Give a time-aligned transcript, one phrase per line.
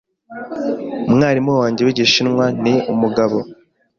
[1.09, 3.37] Umwarimu wanjye wigishinwa ni umugabo.